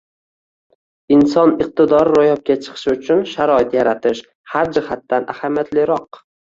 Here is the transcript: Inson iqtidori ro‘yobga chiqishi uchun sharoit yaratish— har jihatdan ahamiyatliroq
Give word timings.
Inson 1.17 1.53
iqtidori 1.65 2.17
ro‘yobga 2.19 2.57
chiqishi 2.65 2.91
uchun 2.97 3.23
sharoit 3.37 3.79
yaratish— 3.81 4.27
har 4.57 4.77
jihatdan 4.77 5.33
ahamiyatliroq 5.39 6.27